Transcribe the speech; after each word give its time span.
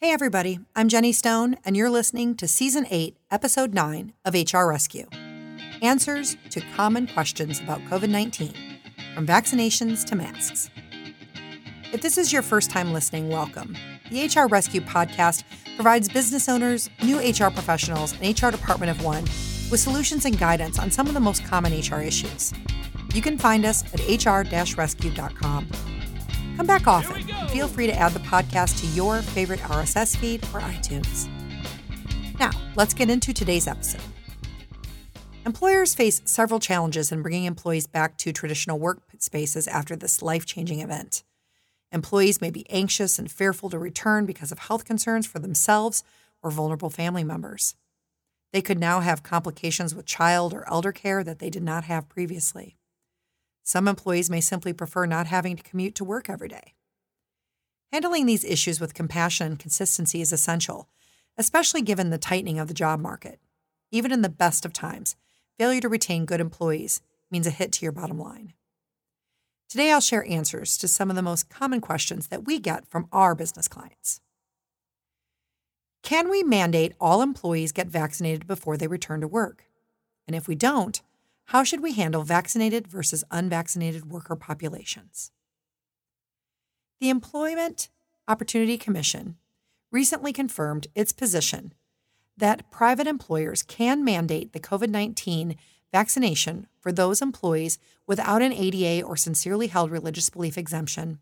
Hey, 0.00 0.12
everybody, 0.12 0.60
I'm 0.76 0.88
Jenny 0.88 1.10
Stone, 1.10 1.56
and 1.64 1.76
you're 1.76 1.90
listening 1.90 2.36
to 2.36 2.46
Season 2.46 2.86
8, 2.88 3.16
Episode 3.32 3.74
9 3.74 4.12
of 4.24 4.32
HR 4.32 4.68
Rescue 4.68 5.08
Answers 5.82 6.36
to 6.50 6.60
Common 6.76 7.08
Questions 7.08 7.58
about 7.58 7.80
COVID 7.80 8.08
19, 8.08 8.54
from 9.16 9.26
vaccinations 9.26 10.04
to 10.04 10.14
masks. 10.14 10.70
If 11.92 12.00
this 12.00 12.16
is 12.16 12.32
your 12.32 12.42
first 12.42 12.70
time 12.70 12.92
listening, 12.92 13.28
welcome. 13.28 13.76
The 14.12 14.26
HR 14.26 14.46
Rescue 14.46 14.82
podcast 14.82 15.42
provides 15.74 16.08
business 16.08 16.48
owners, 16.48 16.88
new 17.02 17.18
HR 17.18 17.50
professionals, 17.50 18.14
and 18.22 18.40
HR 18.40 18.52
department 18.52 18.92
of 18.92 19.02
one 19.02 19.24
with 19.68 19.80
solutions 19.80 20.24
and 20.24 20.38
guidance 20.38 20.78
on 20.78 20.92
some 20.92 21.08
of 21.08 21.14
the 21.14 21.18
most 21.18 21.44
common 21.44 21.72
HR 21.76 22.02
issues. 22.02 22.54
You 23.12 23.20
can 23.20 23.36
find 23.36 23.64
us 23.64 23.82
at 23.92 24.24
hr 24.24 24.48
rescue.com. 24.80 25.68
Come 26.58 26.66
back 26.66 26.88
often 26.88 27.22
feel 27.50 27.68
free 27.68 27.86
to 27.86 27.94
add 27.94 28.12
the 28.12 28.18
podcast 28.18 28.80
to 28.80 28.86
your 28.88 29.22
favorite 29.22 29.60
RSS 29.60 30.16
feed 30.16 30.42
or 30.46 30.60
iTunes. 30.60 31.28
Now, 32.40 32.50
let's 32.74 32.94
get 32.94 33.08
into 33.08 33.32
today's 33.32 33.68
episode. 33.68 34.02
Employers 35.46 35.94
face 35.94 36.20
several 36.24 36.58
challenges 36.58 37.12
in 37.12 37.22
bringing 37.22 37.44
employees 37.44 37.86
back 37.86 38.18
to 38.18 38.32
traditional 38.32 38.80
workspaces 38.80 39.68
after 39.68 39.94
this 39.94 40.20
life 40.20 40.44
changing 40.44 40.80
event. 40.80 41.22
Employees 41.92 42.40
may 42.40 42.50
be 42.50 42.68
anxious 42.70 43.20
and 43.20 43.30
fearful 43.30 43.70
to 43.70 43.78
return 43.78 44.26
because 44.26 44.50
of 44.50 44.58
health 44.58 44.84
concerns 44.84 45.28
for 45.28 45.38
themselves 45.38 46.02
or 46.42 46.50
vulnerable 46.50 46.90
family 46.90 47.22
members. 47.22 47.76
They 48.52 48.62
could 48.62 48.80
now 48.80 48.98
have 48.98 49.22
complications 49.22 49.94
with 49.94 50.06
child 50.06 50.52
or 50.52 50.68
elder 50.68 50.90
care 50.90 51.22
that 51.22 51.38
they 51.38 51.50
did 51.50 51.62
not 51.62 51.84
have 51.84 52.08
previously. 52.08 52.77
Some 53.68 53.86
employees 53.86 54.30
may 54.30 54.40
simply 54.40 54.72
prefer 54.72 55.04
not 55.04 55.26
having 55.26 55.54
to 55.54 55.62
commute 55.62 55.94
to 55.96 56.04
work 56.04 56.30
every 56.30 56.48
day. 56.48 56.72
Handling 57.92 58.24
these 58.24 58.42
issues 58.42 58.80
with 58.80 58.94
compassion 58.94 59.46
and 59.46 59.58
consistency 59.58 60.22
is 60.22 60.32
essential, 60.32 60.88
especially 61.36 61.82
given 61.82 62.08
the 62.08 62.16
tightening 62.16 62.58
of 62.58 62.68
the 62.68 62.72
job 62.72 62.98
market. 62.98 63.40
Even 63.90 64.10
in 64.10 64.22
the 64.22 64.30
best 64.30 64.64
of 64.64 64.72
times, 64.72 65.16
failure 65.58 65.82
to 65.82 65.88
retain 65.90 66.24
good 66.24 66.40
employees 66.40 67.02
means 67.30 67.46
a 67.46 67.50
hit 67.50 67.72
to 67.72 67.84
your 67.84 67.92
bottom 67.92 68.18
line. 68.18 68.54
Today, 69.68 69.92
I'll 69.92 70.00
share 70.00 70.26
answers 70.26 70.78
to 70.78 70.88
some 70.88 71.10
of 71.10 71.16
the 71.16 71.20
most 71.20 71.50
common 71.50 71.82
questions 71.82 72.28
that 72.28 72.46
we 72.46 72.58
get 72.58 72.88
from 72.88 73.06
our 73.12 73.34
business 73.34 73.68
clients. 73.68 74.22
Can 76.02 76.30
we 76.30 76.42
mandate 76.42 76.94
all 76.98 77.20
employees 77.20 77.72
get 77.72 77.88
vaccinated 77.88 78.46
before 78.46 78.78
they 78.78 78.86
return 78.86 79.20
to 79.20 79.28
work? 79.28 79.66
And 80.26 80.34
if 80.34 80.48
we 80.48 80.54
don't, 80.54 81.02
how 81.48 81.64
should 81.64 81.80
we 81.80 81.94
handle 81.94 82.24
vaccinated 82.24 82.86
versus 82.86 83.24
unvaccinated 83.30 84.10
worker 84.10 84.36
populations? 84.36 85.30
The 87.00 87.08
Employment 87.08 87.88
Opportunity 88.28 88.76
Commission 88.76 89.36
recently 89.90 90.34
confirmed 90.34 90.88
its 90.94 91.10
position 91.10 91.72
that 92.36 92.70
private 92.70 93.06
employers 93.06 93.62
can 93.62 94.04
mandate 94.04 94.52
the 94.52 94.60
COVID 94.60 94.90
19 94.90 95.56
vaccination 95.90 96.66
for 96.80 96.92
those 96.92 97.22
employees 97.22 97.78
without 98.06 98.42
an 98.42 98.52
ADA 98.52 99.02
or 99.02 99.16
sincerely 99.16 99.68
held 99.68 99.90
religious 99.90 100.28
belief 100.28 100.58
exemption. 100.58 101.18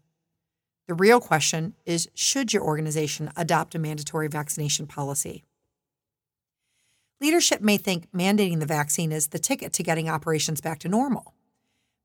The 0.89 0.95
real 0.95 1.21
question 1.21 1.77
is 1.85 2.09
should 2.15 2.53
your 2.53 2.65
organization 2.65 3.31
adopt 3.37 3.77
a 3.77 3.79
mandatory 3.79 4.27
vaccination 4.27 4.89
policy? 4.89 5.45
Leadership 7.19 7.63
may 7.63 7.79
think 7.79 8.11
mandating 8.13 8.61
the 8.61 8.67
vaccine 8.67 9.11
is 9.11 9.29
the 9.29 9.39
ticket 9.39 9.73
to 9.73 9.83
getting 9.83 10.09
operations 10.09 10.61
back 10.61 10.79
to 10.81 10.89
normal. 10.89 11.35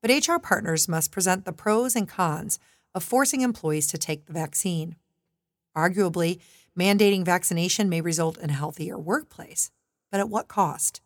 But 0.02 0.26
HR 0.26 0.38
partners 0.38 0.88
must 0.88 1.12
present 1.12 1.44
the 1.44 1.52
pros 1.52 1.96
and 1.98 2.08
cons 2.08 2.60
of 2.96 3.04
forcing 3.04 3.42
employees 3.42 3.88
to 3.88 3.98
take 3.98 4.26
the 4.26 4.34
vaccine. 4.34 4.96
Arguably, 5.76 6.40
mandating 6.78 7.26
vaccination 7.26 7.90
may 7.90 8.00
result 8.00 8.38
in 8.38 8.50
a 8.50 8.54
healthier 8.54 8.98
workplace, 8.98 9.70
but 10.10 10.22
at 10.22 10.30
what 10.30 10.48
cost? 10.48 11.02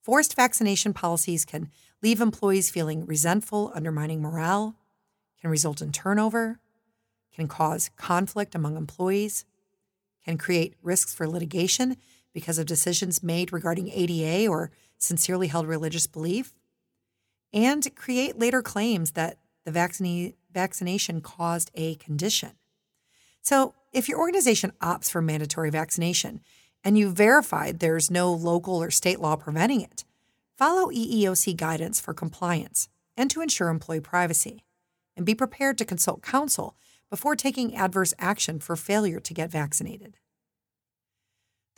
Forced 0.00 0.34
vaccination 0.34 0.94
policies 0.94 1.44
can 1.44 1.70
leave 2.02 2.22
employees 2.22 2.70
feeling 2.70 3.04
resentful, 3.04 3.70
undermining 3.74 4.22
morale, 4.22 4.74
can 5.40 5.50
result 5.50 5.82
in 5.82 5.92
turnover, 5.92 6.60
can 7.34 7.46
cause 7.46 7.90
conflict 7.96 8.54
among 8.54 8.76
employees, 8.76 9.44
can 10.24 10.38
create 10.38 10.74
risks 10.82 11.14
for 11.14 11.28
litigation 11.28 11.96
because 12.32 12.58
of 12.58 12.66
decisions 12.66 13.22
made 13.22 13.52
regarding 13.52 13.90
ADA 13.90 14.48
or 14.48 14.70
sincerely 14.98 15.48
held 15.48 15.66
religious 15.66 16.06
belief, 16.06 16.54
and 17.52 17.94
create 17.96 18.38
later 18.38 18.62
claims 18.62 19.12
that 19.12 19.38
the 19.64 19.70
vaccine, 19.70 20.34
vaccination 20.52 21.20
caused 21.20 21.70
a 21.74 21.94
condition. 21.96 22.52
So, 23.40 23.74
if 23.92 24.08
your 24.08 24.18
organization 24.18 24.72
opts 24.82 25.10
for 25.10 25.22
mandatory 25.22 25.70
vaccination 25.70 26.40
and 26.84 26.98
you 26.98 27.10
verified 27.10 27.78
there's 27.78 28.10
no 28.10 28.32
local 28.32 28.82
or 28.82 28.90
state 28.90 29.20
law 29.20 29.36
preventing 29.36 29.80
it, 29.80 30.04
follow 30.56 30.90
EEOC 30.90 31.56
guidance 31.56 31.98
for 31.98 32.12
compliance 32.12 32.88
and 33.16 33.30
to 33.30 33.40
ensure 33.40 33.68
employee 33.68 34.00
privacy, 34.00 34.62
and 35.16 35.26
be 35.26 35.34
prepared 35.34 35.76
to 35.78 35.84
consult 35.84 36.22
counsel 36.22 36.76
before 37.10 37.34
taking 37.34 37.74
adverse 37.74 38.14
action 38.18 38.60
for 38.60 38.76
failure 38.76 39.18
to 39.18 39.34
get 39.34 39.50
vaccinated 39.50 40.16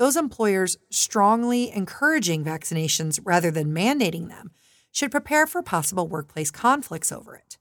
those 0.00 0.16
employers 0.16 0.78
strongly 0.88 1.70
encouraging 1.70 2.42
vaccinations 2.42 3.20
rather 3.22 3.50
than 3.50 3.74
mandating 3.74 4.30
them 4.30 4.50
should 4.90 5.10
prepare 5.10 5.46
for 5.46 5.62
possible 5.62 6.08
workplace 6.08 6.50
conflicts 6.50 7.12
over 7.12 7.36
it. 7.36 7.58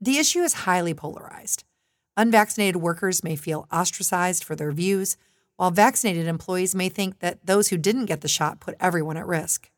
The 0.00 0.18
issue 0.18 0.40
is 0.40 0.64
highly 0.64 0.94
polarized. 0.94 1.62
Unvaccinated 2.16 2.82
workers 2.82 3.22
may 3.22 3.36
feel 3.36 3.68
ostracized 3.72 4.42
for 4.42 4.56
their 4.56 4.72
views, 4.72 5.16
while 5.54 5.70
vaccinated 5.70 6.26
employees 6.26 6.74
may 6.74 6.88
think 6.88 7.20
that 7.20 7.46
those 7.46 7.68
who 7.68 7.78
didn't 7.78 8.06
get 8.06 8.20
the 8.20 8.26
shot 8.26 8.58
put 8.58 8.74
everyone 8.80 9.16
at 9.16 9.26
risk. 9.28 9.70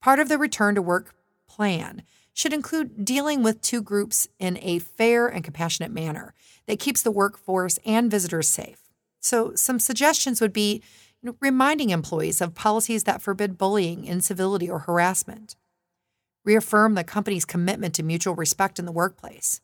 Part 0.00 0.20
of 0.20 0.30
the 0.30 0.38
return 0.38 0.74
to 0.76 0.80
work 0.80 1.14
plan 1.46 2.02
should 2.32 2.54
include 2.54 3.04
dealing 3.04 3.42
with 3.42 3.60
two 3.60 3.82
groups 3.82 4.26
in 4.38 4.58
a 4.62 4.78
fair 4.78 5.26
and 5.26 5.44
compassionate 5.44 5.92
manner 5.92 6.32
that 6.64 6.80
keeps 6.80 7.02
the 7.02 7.10
workforce 7.10 7.78
and 7.84 8.10
visitors 8.10 8.48
safe. 8.48 8.81
So, 9.22 9.54
some 9.54 9.78
suggestions 9.78 10.40
would 10.40 10.52
be 10.52 10.82
you 11.22 11.30
know, 11.30 11.36
reminding 11.40 11.90
employees 11.90 12.40
of 12.40 12.54
policies 12.54 13.04
that 13.04 13.22
forbid 13.22 13.56
bullying, 13.56 14.04
incivility, 14.04 14.68
or 14.68 14.80
harassment. 14.80 15.54
Reaffirm 16.44 16.96
the 16.96 17.04
company's 17.04 17.44
commitment 17.44 17.94
to 17.94 18.02
mutual 18.02 18.34
respect 18.34 18.80
in 18.80 18.84
the 18.84 18.92
workplace. 18.92 19.60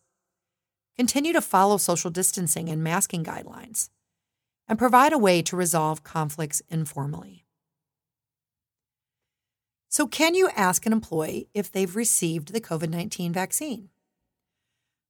Continue 0.97 1.33
to 1.33 1.41
follow 1.41 1.77
social 1.77 2.11
distancing 2.11 2.69
and 2.69 2.85
masking 2.85 3.25
guidelines. 3.25 3.91
And 4.69 4.79
provide 4.79 5.13
a 5.13 5.19
way 5.19 5.43
to 5.43 5.57
resolve 5.57 6.05
conflicts 6.05 6.63
informally. 6.69 7.47
So, 9.89 10.07
can 10.07 10.35
you 10.35 10.51
ask 10.55 10.85
an 10.87 10.93
employee 10.93 11.49
if 11.55 11.73
they've 11.73 11.97
received 11.97 12.53
the 12.53 12.61
COVID 12.61 12.91
19 12.91 13.33
vaccine? 13.33 13.89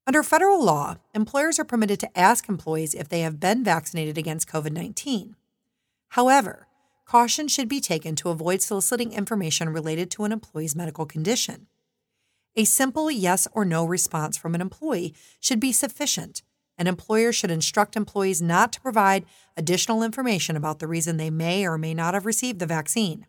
Under 0.09 0.23
federal 0.23 0.65
law, 0.65 0.97
employers 1.15 1.59
are 1.59 1.67
permitted 1.67 2.01
to 2.01 2.19
ask 2.19 2.49
employees 2.49 2.95
if 2.95 3.11
they 3.11 3.21
have 3.21 3.39
been 3.39 3.63
vaccinated 3.63 4.17
against 4.17 4.49
COVID 4.49 4.73
19. 4.73 5.37
However, 6.13 6.67
caution 7.05 7.47
should 7.47 7.69
be 7.69 7.79
taken 7.79 8.17
to 8.17 8.31
avoid 8.31 8.63
soliciting 8.63 9.13
information 9.13 9.69
related 9.69 10.11
to 10.13 10.25
an 10.25 10.33
employee's 10.33 10.75
medical 10.75 11.05
condition. 11.05 11.67
A 12.57 12.65
simple 12.65 13.11
yes 13.11 13.47
or 13.53 13.67
no 13.67 13.85
response 13.85 14.39
from 14.39 14.55
an 14.55 14.63
employee 14.63 15.15
should 15.41 15.61
be 15.61 15.73
sufficient. 15.73 16.41
An 16.79 16.87
employer 16.87 17.31
should 17.31 17.51
instruct 17.51 17.95
employees 17.95 18.41
not 18.41 18.73
to 18.73 18.81
provide 18.81 19.27
additional 19.59 20.03
information 20.03 20.57
about 20.57 20.79
the 20.79 20.87
reason 20.87 21.19
they 21.19 21.29
may 21.29 21.67
or 21.67 21.77
may 21.77 21.93
not 21.93 22.15
have 22.15 22.25
received 22.25 22.61
the 22.61 22.67
vaccine. 22.67 23.27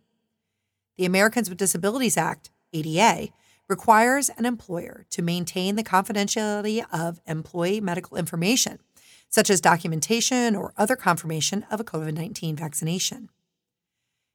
The 0.97 1.03
Americans 1.03 1.49
with 1.49 1.57
Disabilities 1.57 2.15
Act, 2.15 2.51
ADA, 2.71 3.33
requires 3.69 4.29
an 4.29 4.45
employer 4.45 5.05
to 5.11 5.21
maintain 5.21 5.75
the 5.75 5.83
confidentiality 5.83 6.83
of 6.91 7.21
employee 7.27 7.79
medical 7.79 8.17
information, 8.17 8.79
such 9.29 9.49
as 9.49 9.61
documentation 9.61 10.55
or 10.55 10.73
other 10.75 10.95
confirmation 10.95 11.65
of 11.71 11.79
a 11.79 11.83
COVID 11.83 12.15
19 12.15 12.55
vaccination. 12.55 13.29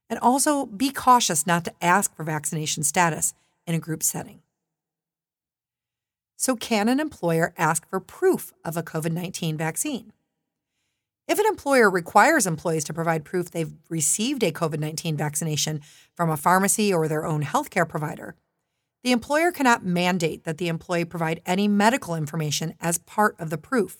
And 0.08 0.18
also 0.20 0.66
be 0.66 0.90
cautious 0.90 1.46
not 1.46 1.64
to 1.64 1.74
ask 1.82 2.14
for 2.14 2.24
vaccination 2.24 2.84
status 2.84 3.34
in 3.66 3.74
a 3.74 3.80
group 3.80 4.02
setting. 4.02 4.40
So, 6.36 6.56
can 6.56 6.88
an 6.88 7.00
employer 7.00 7.54
ask 7.58 7.88
for 7.88 7.98
proof 8.00 8.52
of 8.64 8.76
a 8.76 8.82
COVID 8.82 9.12
19 9.12 9.56
vaccine? 9.56 10.12
If 11.26 11.38
an 11.38 11.46
employer 11.46 11.88
requires 11.88 12.46
employees 12.46 12.84
to 12.84 12.92
provide 12.92 13.24
proof 13.24 13.50
they've 13.50 13.72
received 13.88 14.42
a 14.42 14.52
COVID 14.52 14.78
19 14.78 15.16
vaccination 15.16 15.80
from 16.14 16.30
a 16.30 16.36
pharmacy 16.36 16.92
or 16.92 17.08
their 17.08 17.24
own 17.24 17.42
healthcare 17.42 17.88
provider, 17.88 18.36
the 19.04 19.12
employer 19.12 19.52
cannot 19.52 19.84
mandate 19.84 20.44
that 20.44 20.56
the 20.56 20.68
employee 20.68 21.04
provide 21.04 21.42
any 21.44 21.68
medical 21.68 22.14
information 22.14 22.74
as 22.80 22.96
part 22.96 23.38
of 23.38 23.50
the 23.50 23.58
proof. 23.58 23.98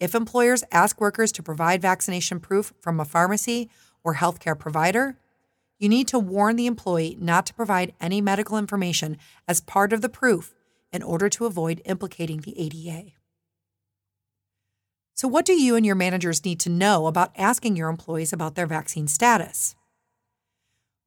If 0.00 0.12
employers 0.12 0.64
ask 0.72 1.00
workers 1.00 1.30
to 1.32 1.42
provide 1.42 1.80
vaccination 1.80 2.40
proof 2.40 2.74
from 2.80 2.98
a 2.98 3.04
pharmacy 3.04 3.70
or 4.02 4.16
healthcare 4.16 4.58
provider, 4.58 5.16
you 5.78 5.88
need 5.88 6.08
to 6.08 6.18
warn 6.18 6.56
the 6.56 6.66
employee 6.66 7.16
not 7.20 7.46
to 7.46 7.54
provide 7.54 7.94
any 8.00 8.20
medical 8.20 8.58
information 8.58 9.18
as 9.46 9.60
part 9.60 9.92
of 9.92 10.00
the 10.00 10.08
proof 10.08 10.52
in 10.92 11.02
order 11.02 11.28
to 11.28 11.46
avoid 11.46 11.80
implicating 11.84 12.40
the 12.40 12.58
ADA. 12.58 13.12
So, 15.14 15.28
what 15.28 15.44
do 15.44 15.52
you 15.52 15.76
and 15.76 15.86
your 15.86 15.94
managers 15.94 16.44
need 16.44 16.58
to 16.60 16.68
know 16.68 17.06
about 17.06 17.32
asking 17.38 17.76
your 17.76 17.88
employees 17.88 18.32
about 18.32 18.56
their 18.56 18.66
vaccine 18.66 19.06
status? 19.06 19.76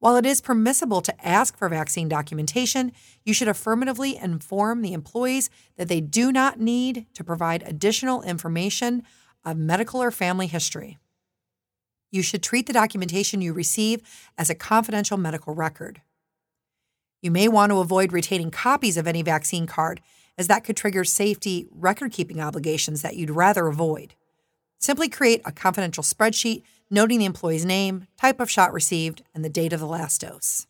While 0.00 0.16
it 0.16 0.24
is 0.24 0.40
permissible 0.40 1.02
to 1.02 1.26
ask 1.26 1.56
for 1.56 1.68
vaccine 1.68 2.08
documentation, 2.08 2.92
you 3.22 3.34
should 3.34 3.48
affirmatively 3.48 4.16
inform 4.16 4.80
the 4.80 4.94
employees 4.94 5.50
that 5.76 5.88
they 5.88 6.00
do 6.00 6.32
not 6.32 6.58
need 6.58 7.06
to 7.14 7.22
provide 7.22 7.62
additional 7.64 8.22
information 8.22 9.02
of 9.44 9.58
medical 9.58 10.02
or 10.02 10.10
family 10.10 10.46
history. 10.46 10.96
You 12.10 12.22
should 12.22 12.42
treat 12.42 12.66
the 12.66 12.72
documentation 12.72 13.42
you 13.42 13.52
receive 13.52 14.00
as 14.38 14.48
a 14.48 14.54
confidential 14.54 15.18
medical 15.18 15.54
record. 15.54 16.00
You 17.20 17.30
may 17.30 17.46
want 17.46 17.70
to 17.70 17.80
avoid 17.80 18.10
retaining 18.10 18.50
copies 18.50 18.96
of 18.96 19.06
any 19.06 19.20
vaccine 19.20 19.66
card, 19.66 20.00
as 20.38 20.48
that 20.48 20.64
could 20.64 20.78
trigger 20.78 21.04
safety 21.04 21.66
record 21.70 22.12
keeping 22.12 22.40
obligations 22.40 23.02
that 23.02 23.16
you'd 23.16 23.30
rather 23.30 23.66
avoid. 23.66 24.14
Simply 24.80 25.08
create 25.08 25.42
a 25.44 25.52
confidential 25.52 26.02
spreadsheet 26.02 26.62
noting 26.90 27.20
the 27.20 27.26
employee's 27.26 27.64
name, 27.64 28.06
type 28.16 28.40
of 28.40 28.50
shot 28.50 28.72
received, 28.72 29.22
and 29.34 29.44
the 29.44 29.50
date 29.50 29.72
of 29.72 29.80
the 29.80 29.86
last 29.86 30.22
dose. 30.22 30.66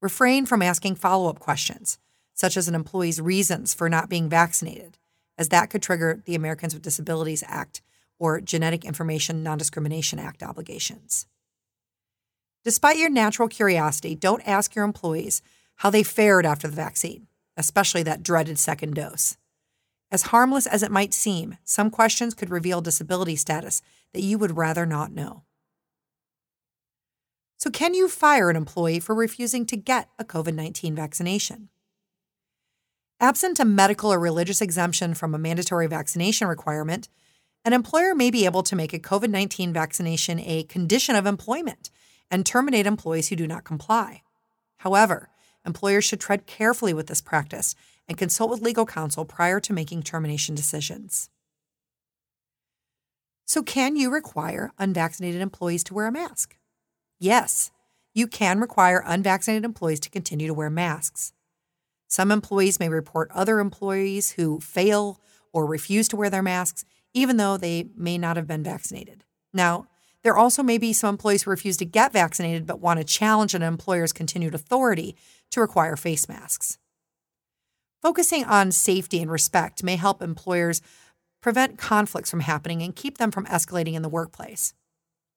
Refrain 0.00 0.46
from 0.46 0.62
asking 0.62 0.96
follow 0.96 1.28
up 1.28 1.38
questions, 1.38 1.98
such 2.32 2.56
as 2.56 2.66
an 2.68 2.74
employee's 2.74 3.20
reasons 3.20 3.74
for 3.74 3.88
not 3.88 4.08
being 4.08 4.28
vaccinated, 4.28 4.96
as 5.36 5.50
that 5.50 5.68
could 5.68 5.82
trigger 5.82 6.22
the 6.24 6.34
Americans 6.34 6.72
with 6.74 6.82
Disabilities 6.82 7.44
Act 7.46 7.82
or 8.18 8.40
Genetic 8.40 8.84
Information 8.84 9.42
Non 9.42 9.58
Discrimination 9.58 10.18
Act 10.18 10.42
obligations. 10.42 11.26
Despite 12.64 12.98
your 12.98 13.10
natural 13.10 13.48
curiosity, 13.48 14.14
don't 14.14 14.46
ask 14.46 14.74
your 14.74 14.84
employees 14.84 15.42
how 15.76 15.90
they 15.90 16.02
fared 16.02 16.44
after 16.44 16.66
the 16.66 16.76
vaccine, 16.76 17.26
especially 17.56 18.02
that 18.02 18.22
dreaded 18.22 18.58
second 18.58 18.94
dose. 18.94 19.36
As 20.12 20.22
harmless 20.24 20.66
as 20.66 20.82
it 20.82 20.90
might 20.90 21.14
seem, 21.14 21.56
some 21.64 21.90
questions 21.90 22.34
could 22.34 22.50
reveal 22.50 22.80
disability 22.80 23.36
status 23.36 23.80
that 24.12 24.22
you 24.22 24.38
would 24.38 24.56
rather 24.56 24.84
not 24.84 25.12
know. 25.12 25.44
So, 27.58 27.70
can 27.70 27.94
you 27.94 28.08
fire 28.08 28.50
an 28.50 28.56
employee 28.56 29.00
for 29.00 29.14
refusing 29.14 29.66
to 29.66 29.76
get 29.76 30.08
a 30.18 30.24
COVID 30.24 30.54
19 30.54 30.94
vaccination? 30.94 31.68
Absent 33.20 33.60
a 33.60 33.66
medical 33.66 34.12
or 34.12 34.18
religious 34.18 34.62
exemption 34.62 35.12
from 35.12 35.34
a 35.34 35.38
mandatory 35.38 35.86
vaccination 35.86 36.48
requirement, 36.48 37.08
an 37.64 37.74
employer 37.74 38.14
may 38.14 38.30
be 38.30 38.46
able 38.46 38.62
to 38.62 38.74
make 38.74 38.94
a 38.94 38.98
COVID 38.98 39.28
19 39.28 39.72
vaccination 39.72 40.40
a 40.40 40.64
condition 40.64 41.14
of 41.14 41.26
employment 41.26 41.90
and 42.30 42.46
terminate 42.46 42.86
employees 42.86 43.28
who 43.28 43.36
do 43.36 43.46
not 43.46 43.64
comply. 43.64 44.22
However, 44.78 45.28
employers 45.66 46.04
should 46.04 46.20
tread 46.20 46.46
carefully 46.46 46.94
with 46.94 47.08
this 47.08 47.20
practice 47.20 47.74
and 48.10 48.18
consult 48.18 48.50
with 48.50 48.60
legal 48.60 48.84
counsel 48.84 49.24
prior 49.24 49.60
to 49.60 49.72
making 49.72 50.02
termination 50.02 50.56
decisions. 50.56 51.30
So, 53.46 53.62
can 53.62 53.94
you 53.94 54.10
require 54.10 54.72
unvaccinated 54.78 55.40
employees 55.40 55.84
to 55.84 55.94
wear 55.94 56.08
a 56.08 56.12
mask? 56.12 56.56
Yes, 57.20 57.70
you 58.12 58.26
can 58.26 58.58
require 58.58 59.04
unvaccinated 59.06 59.64
employees 59.64 60.00
to 60.00 60.10
continue 60.10 60.48
to 60.48 60.54
wear 60.54 60.68
masks. 60.70 61.32
Some 62.08 62.32
employees 62.32 62.80
may 62.80 62.88
report 62.88 63.30
other 63.30 63.60
employees 63.60 64.32
who 64.32 64.58
fail 64.58 65.20
or 65.52 65.64
refuse 65.64 66.08
to 66.08 66.16
wear 66.16 66.30
their 66.30 66.42
masks, 66.42 66.84
even 67.14 67.36
though 67.36 67.56
they 67.56 67.90
may 67.96 68.18
not 68.18 68.36
have 68.36 68.48
been 68.48 68.64
vaccinated. 68.64 69.24
Now, 69.52 69.86
there 70.24 70.36
also 70.36 70.64
may 70.64 70.78
be 70.78 70.92
some 70.92 71.14
employees 71.14 71.44
who 71.44 71.50
refuse 71.50 71.76
to 71.76 71.84
get 71.84 72.12
vaccinated 72.12 72.66
but 72.66 72.80
want 72.80 72.98
to 72.98 73.04
challenge 73.04 73.54
an 73.54 73.62
employer's 73.62 74.12
continued 74.12 74.54
authority 74.54 75.16
to 75.52 75.60
require 75.60 75.94
face 75.96 76.28
masks. 76.28 76.76
Focusing 78.02 78.44
on 78.44 78.72
safety 78.72 79.20
and 79.20 79.30
respect 79.30 79.82
may 79.82 79.96
help 79.96 80.22
employers 80.22 80.80
prevent 81.42 81.78
conflicts 81.78 82.30
from 82.30 82.40
happening 82.40 82.82
and 82.82 82.96
keep 82.96 83.18
them 83.18 83.30
from 83.30 83.46
escalating 83.46 83.94
in 83.94 84.02
the 84.02 84.08
workplace. 84.08 84.72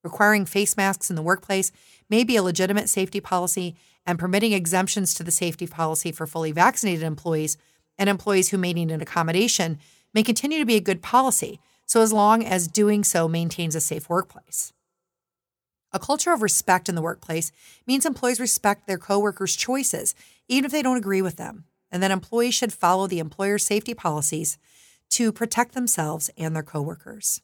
Requiring 0.02 0.46
face 0.46 0.76
masks 0.76 1.10
in 1.10 1.16
the 1.16 1.22
workplace 1.22 1.72
may 2.08 2.24
be 2.24 2.36
a 2.36 2.42
legitimate 2.42 2.88
safety 2.88 3.20
policy, 3.20 3.76
and 4.06 4.18
permitting 4.18 4.52
exemptions 4.52 5.14
to 5.14 5.22
the 5.22 5.30
safety 5.30 5.66
policy 5.66 6.12
for 6.12 6.26
fully 6.26 6.52
vaccinated 6.52 7.02
employees 7.02 7.56
and 7.96 8.08
employees 8.08 8.50
who 8.50 8.58
may 8.58 8.72
need 8.72 8.90
an 8.90 9.00
accommodation 9.00 9.78
may 10.12 10.22
continue 10.22 10.58
to 10.58 10.66
be 10.66 10.76
a 10.76 10.80
good 10.80 11.02
policy, 11.02 11.58
so 11.86 12.02
as 12.02 12.12
long 12.12 12.44
as 12.44 12.68
doing 12.68 13.02
so 13.02 13.28
maintains 13.28 13.74
a 13.74 13.80
safe 13.80 14.08
workplace. 14.08 14.72
A 15.92 15.98
culture 15.98 16.32
of 16.32 16.42
respect 16.42 16.88
in 16.88 16.94
the 16.94 17.02
workplace 17.02 17.52
means 17.86 18.04
employees 18.04 18.40
respect 18.40 18.86
their 18.86 18.98
coworkers' 18.98 19.56
choices, 19.56 20.14
even 20.48 20.64
if 20.64 20.72
they 20.72 20.82
don't 20.82 20.96
agree 20.96 21.22
with 21.22 21.36
them, 21.36 21.64
and 21.94 22.02
that 22.02 22.10
employees 22.10 22.54
should 22.54 22.72
follow 22.72 23.06
the 23.06 23.20
employer's 23.20 23.64
safety 23.64 23.94
policies 23.94 24.58
to 25.10 25.30
protect 25.30 25.74
themselves 25.74 26.28
and 26.36 26.54
their 26.54 26.64
coworkers. 26.64 27.40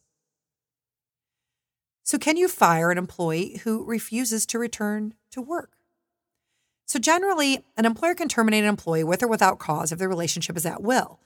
So, 2.02 2.18
can 2.18 2.36
you 2.36 2.48
fire 2.48 2.90
an 2.90 2.98
employee 2.98 3.60
who 3.62 3.84
refuses 3.84 4.44
to 4.46 4.58
return 4.58 5.14
to 5.30 5.40
work? 5.40 5.74
So, 6.84 6.98
generally, 6.98 7.64
an 7.76 7.84
employer 7.84 8.16
can 8.16 8.28
terminate 8.28 8.64
an 8.64 8.68
employee 8.68 9.04
with 9.04 9.22
or 9.22 9.28
without 9.28 9.60
cause 9.60 9.92
if 9.92 10.00
the 10.00 10.08
relationship 10.08 10.56
is 10.56 10.66
at 10.66 10.82
will. 10.82 11.20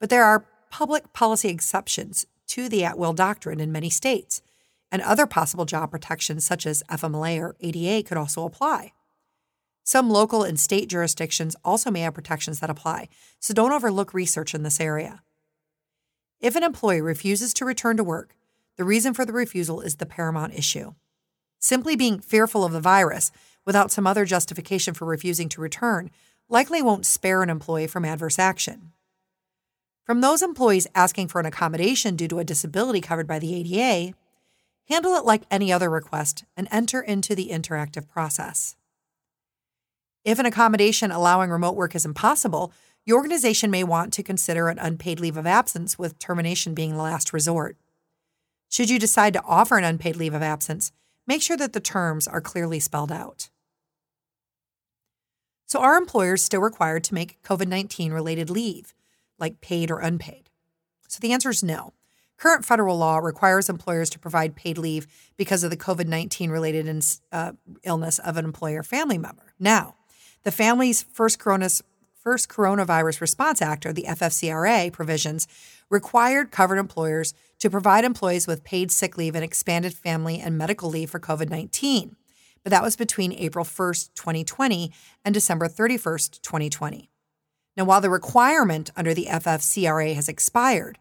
But 0.00 0.08
there 0.08 0.24
are 0.24 0.46
public 0.70 1.12
policy 1.12 1.50
exceptions 1.50 2.26
to 2.46 2.70
the 2.70 2.82
at 2.82 2.98
will 2.98 3.12
doctrine 3.12 3.60
in 3.60 3.70
many 3.70 3.90
states, 3.90 4.40
and 4.90 5.02
other 5.02 5.26
possible 5.26 5.66
job 5.66 5.90
protections, 5.90 6.46
such 6.46 6.64
as 6.64 6.82
FMLA 6.90 7.38
or 7.40 7.56
ADA, 7.60 8.08
could 8.08 8.16
also 8.16 8.46
apply. 8.46 8.92
Some 9.90 10.08
local 10.08 10.44
and 10.44 10.60
state 10.60 10.88
jurisdictions 10.88 11.56
also 11.64 11.90
may 11.90 12.02
have 12.02 12.14
protections 12.14 12.60
that 12.60 12.70
apply, 12.70 13.08
so 13.40 13.52
don't 13.52 13.72
overlook 13.72 14.14
research 14.14 14.54
in 14.54 14.62
this 14.62 14.78
area. 14.78 15.24
If 16.38 16.54
an 16.54 16.62
employee 16.62 17.00
refuses 17.00 17.52
to 17.54 17.64
return 17.64 17.96
to 17.96 18.04
work, 18.04 18.36
the 18.76 18.84
reason 18.84 19.14
for 19.14 19.24
the 19.24 19.32
refusal 19.32 19.80
is 19.80 19.96
the 19.96 20.06
paramount 20.06 20.54
issue. 20.54 20.94
Simply 21.58 21.96
being 21.96 22.20
fearful 22.20 22.64
of 22.64 22.70
the 22.70 22.80
virus 22.80 23.32
without 23.64 23.90
some 23.90 24.06
other 24.06 24.24
justification 24.24 24.94
for 24.94 25.06
refusing 25.06 25.48
to 25.48 25.60
return 25.60 26.12
likely 26.48 26.80
won't 26.80 27.04
spare 27.04 27.42
an 27.42 27.50
employee 27.50 27.88
from 27.88 28.04
adverse 28.04 28.38
action. 28.38 28.92
From 30.04 30.20
those 30.20 30.40
employees 30.40 30.86
asking 30.94 31.26
for 31.26 31.40
an 31.40 31.46
accommodation 31.46 32.14
due 32.14 32.28
to 32.28 32.38
a 32.38 32.44
disability 32.44 33.00
covered 33.00 33.26
by 33.26 33.40
the 33.40 33.56
ADA, 33.56 34.14
handle 34.88 35.16
it 35.16 35.24
like 35.24 35.42
any 35.50 35.72
other 35.72 35.90
request 35.90 36.44
and 36.56 36.68
enter 36.70 37.00
into 37.00 37.34
the 37.34 37.48
interactive 37.48 38.06
process. 38.06 38.76
If 40.24 40.38
an 40.38 40.46
accommodation 40.46 41.10
allowing 41.10 41.50
remote 41.50 41.76
work 41.76 41.94
is 41.94 42.04
impossible, 42.04 42.72
your 43.06 43.16
organization 43.16 43.70
may 43.70 43.84
want 43.84 44.12
to 44.12 44.22
consider 44.22 44.68
an 44.68 44.78
unpaid 44.78 45.18
leave 45.18 45.38
of 45.38 45.46
absence, 45.46 45.98
with 45.98 46.18
termination 46.18 46.74
being 46.74 46.94
the 46.94 47.02
last 47.02 47.32
resort. 47.32 47.76
Should 48.68 48.90
you 48.90 48.98
decide 48.98 49.32
to 49.32 49.42
offer 49.44 49.78
an 49.78 49.84
unpaid 49.84 50.16
leave 50.16 50.34
of 50.34 50.42
absence, 50.42 50.92
make 51.26 51.40
sure 51.40 51.56
that 51.56 51.72
the 51.72 51.80
terms 51.80 52.28
are 52.28 52.40
clearly 52.40 52.80
spelled 52.80 53.10
out. 53.10 53.48
So, 55.66 55.80
are 55.80 55.96
employers 55.96 56.42
still 56.42 56.60
required 56.60 57.04
to 57.04 57.14
make 57.14 57.42
COVID 57.42 57.68
19 57.68 58.12
related 58.12 58.50
leave, 58.50 58.92
like 59.38 59.60
paid 59.60 59.90
or 59.90 60.00
unpaid? 60.00 60.50
So, 61.08 61.18
the 61.20 61.32
answer 61.32 61.48
is 61.48 61.62
no. 61.62 61.94
Current 62.36 62.64
federal 62.64 62.98
law 62.98 63.18
requires 63.18 63.68
employers 63.68 64.10
to 64.10 64.18
provide 64.18 64.56
paid 64.56 64.78
leave 64.78 65.06
because 65.36 65.62
of 65.62 65.70
the 65.70 65.76
COVID 65.76 66.06
19 66.06 66.50
related 66.50 67.04
uh, 67.32 67.52
illness 67.84 68.18
of 68.18 68.36
an 68.36 68.44
employer 68.44 68.82
family 68.82 69.18
member. 69.18 69.54
Now, 69.58 69.94
the 70.42 70.50
Families 70.50 71.02
First 71.02 71.38
coronavirus 71.38 71.82
First 72.20 72.50
Coronavirus 72.50 73.22
Response 73.22 73.62
Act, 73.62 73.86
or 73.86 73.94
the 73.94 74.04
FFCRA, 74.06 74.92
provisions 74.92 75.48
required 75.88 76.50
covered 76.50 76.76
employers 76.76 77.32
to 77.58 77.70
provide 77.70 78.04
employees 78.04 78.46
with 78.46 78.62
paid 78.62 78.92
sick 78.92 79.16
leave 79.16 79.34
and 79.34 79.42
expanded 79.42 79.94
family 79.94 80.38
and 80.38 80.58
medical 80.58 80.90
leave 80.90 81.08
for 81.08 81.18
COVID 81.18 81.48
19. 81.48 82.16
But 82.62 82.70
that 82.70 82.82
was 82.82 82.94
between 82.94 83.32
April 83.32 83.64
1st, 83.64 84.10
2020 84.14 84.92
and 85.24 85.32
December 85.32 85.66
31st, 85.66 86.42
2020. 86.42 87.08
Now, 87.74 87.84
while 87.84 88.02
the 88.02 88.10
requirement 88.10 88.90
under 88.94 89.14
the 89.14 89.28
FFCRA 89.30 90.14
has 90.14 90.28
expired, 90.28 90.98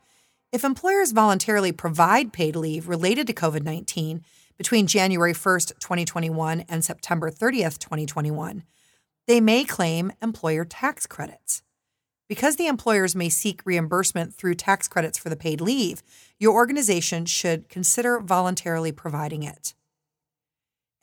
if 0.54 0.64
employers 0.64 1.12
voluntarily 1.12 1.74
provide 1.74 2.32
paid 2.32 2.56
leave 2.56 2.88
related 2.88 3.28
to 3.28 3.34
COVID 3.34 3.64
19 3.64 4.24
between 4.58 4.88
January 4.88 5.34
1st, 5.34 5.80
2021 5.80 6.62
and 6.70 6.86
September 6.86 7.30
30th, 7.30 7.78
2021, 7.78 8.64
they 9.30 9.40
may 9.40 9.64
claim 9.64 10.12
employer 10.24 10.66
tax 10.66 11.06
credits. 11.06 11.62
Because 12.28 12.56
the 12.56 12.66
employers 12.66 13.16
may 13.16 13.30
seek 13.30 13.62
reimbursement 13.64 14.34
through 14.34 14.56
tax 14.56 14.88
credits 14.88 15.20
for 15.20 15.30
the 15.30 15.36
paid 15.36 15.62
leave, 15.62 16.02
your 16.40 16.56
organization 16.56 17.28
should 17.28 17.70
consider 17.70 18.20
voluntarily 18.20 18.92
providing 18.92 19.44
it. 19.44 19.76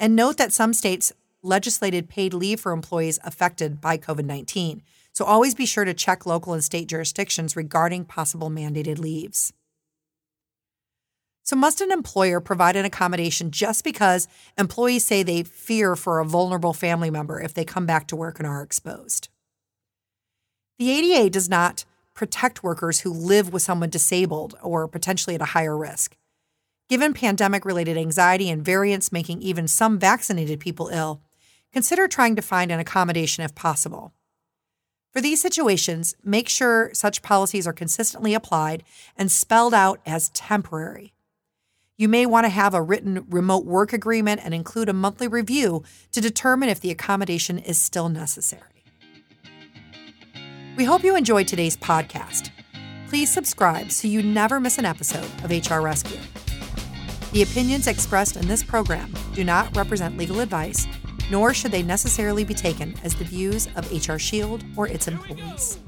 And 0.00 0.16
note 0.16 0.38
that 0.38 0.52
some 0.52 0.72
states 0.72 1.12
legislated 1.44 2.08
paid 2.08 2.34
leave 2.34 2.58
for 2.58 2.72
employees 2.72 3.20
affected 3.22 3.80
by 3.80 3.96
COVID 3.96 4.24
19, 4.24 4.82
so 5.12 5.24
always 5.24 5.54
be 5.54 5.64
sure 5.64 5.84
to 5.84 5.94
check 5.94 6.26
local 6.26 6.52
and 6.52 6.64
state 6.64 6.88
jurisdictions 6.88 7.54
regarding 7.54 8.06
possible 8.06 8.50
mandated 8.50 8.98
leaves. 8.98 9.52
So, 11.46 11.54
must 11.54 11.80
an 11.80 11.92
employer 11.92 12.40
provide 12.40 12.74
an 12.74 12.84
accommodation 12.84 13.52
just 13.52 13.84
because 13.84 14.26
employees 14.58 15.04
say 15.04 15.22
they 15.22 15.44
fear 15.44 15.94
for 15.94 16.18
a 16.18 16.24
vulnerable 16.24 16.72
family 16.72 17.08
member 17.08 17.40
if 17.40 17.54
they 17.54 17.64
come 17.64 17.86
back 17.86 18.08
to 18.08 18.16
work 18.16 18.40
and 18.40 18.48
are 18.48 18.62
exposed? 18.62 19.28
The 20.80 20.90
ADA 20.90 21.30
does 21.30 21.48
not 21.48 21.84
protect 22.14 22.64
workers 22.64 23.00
who 23.00 23.12
live 23.12 23.52
with 23.52 23.62
someone 23.62 23.90
disabled 23.90 24.56
or 24.60 24.88
potentially 24.88 25.36
at 25.36 25.40
a 25.40 25.46
higher 25.46 25.76
risk. 25.76 26.16
Given 26.88 27.14
pandemic 27.14 27.64
related 27.64 27.96
anxiety 27.96 28.50
and 28.50 28.64
variants 28.64 29.12
making 29.12 29.40
even 29.40 29.68
some 29.68 30.00
vaccinated 30.00 30.58
people 30.58 30.88
ill, 30.88 31.22
consider 31.72 32.08
trying 32.08 32.34
to 32.34 32.42
find 32.42 32.72
an 32.72 32.80
accommodation 32.80 33.44
if 33.44 33.54
possible. 33.54 34.12
For 35.12 35.20
these 35.20 35.42
situations, 35.42 36.16
make 36.24 36.48
sure 36.48 36.90
such 36.92 37.22
policies 37.22 37.68
are 37.68 37.72
consistently 37.72 38.34
applied 38.34 38.82
and 39.16 39.30
spelled 39.30 39.74
out 39.74 40.00
as 40.04 40.30
temporary. 40.30 41.12
You 41.98 42.08
may 42.08 42.26
want 42.26 42.44
to 42.44 42.50
have 42.50 42.74
a 42.74 42.82
written 42.82 43.24
remote 43.30 43.64
work 43.64 43.94
agreement 43.94 44.42
and 44.44 44.52
include 44.52 44.90
a 44.90 44.92
monthly 44.92 45.28
review 45.28 45.82
to 46.12 46.20
determine 46.20 46.68
if 46.68 46.78
the 46.78 46.90
accommodation 46.90 47.58
is 47.58 47.80
still 47.80 48.10
necessary. 48.10 48.84
We 50.76 50.84
hope 50.84 51.04
you 51.04 51.16
enjoyed 51.16 51.48
today's 51.48 51.74
podcast. 51.74 52.50
Please 53.08 53.30
subscribe 53.30 53.90
so 53.90 54.08
you 54.08 54.22
never 54.22 54.60
miss 54.60 54.76
an 54.76 54.84
episode 54.84 55.30
of 55.42 55.50
HR 55.50 55.80
Rescue. 55.80 56.20
The 57.32 57.42
opinions 57.42 57.86
expressed 57.86 58.36
in 58.36 58.46
this 58.46 58.62
program 58.62 59.14
do 59.32 59.42
not 59.42 59.74
represent 59.74 60.18
legal 60.18 60.40
advice 60.40 60.86
nor 61.30 61.54
should 61.54 61.72
they 61.72 61.82
necessarily 61.82 62.44
be 62.44 62.54
taken 62.54 62.94
as 63.02 63.14
the 63.14 63.24
views 63.24 63.68
of 63.74 63.90
HR 63.90 64.18
Shield 64.18 64.62
or 64.76 64.86
its 64.86 65.08
employees. 65.08 65.78